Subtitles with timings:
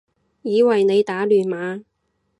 [0.41, 1.83] 以為你打亂碼